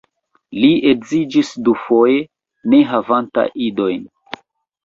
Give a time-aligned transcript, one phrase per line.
[0.61, 2.17] Li edziĝis dufoje
[2.75, 4.09] ne havanta idojn.